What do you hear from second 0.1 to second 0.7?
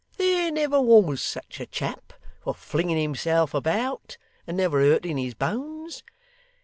There